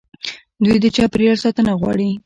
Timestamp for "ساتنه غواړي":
1.43-2.09